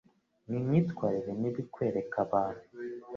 [0.47, 2.65] Ni imyitwarire mibi kwereka abantu.